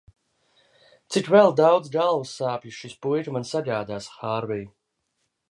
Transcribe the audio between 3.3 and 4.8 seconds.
man sagādās, Hārvij?